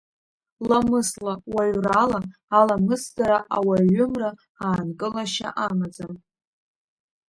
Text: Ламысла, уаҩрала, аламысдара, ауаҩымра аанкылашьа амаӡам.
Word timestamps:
Ламысла, 0.69 1.33
уаҩрала, 1.53 2.19
аламысдара, 2.57 3.37
ауаҩымра 3.55 4.29
аанкылашьа 4.65 5.49
амаӡам. 5.65 6.13